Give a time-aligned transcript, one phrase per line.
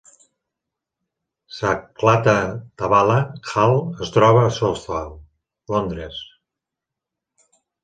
[1.57, 3.19] Saklatvala
[3.53, 3.77] Hall
[4.07, 5.15] es troba a Southall,
[5.77, 6.21] Londres.